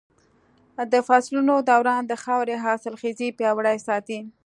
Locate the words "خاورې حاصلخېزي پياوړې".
2.23-3.77